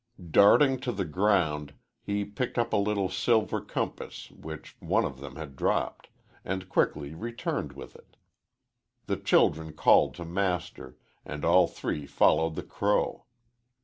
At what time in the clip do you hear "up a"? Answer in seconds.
2.57-2.75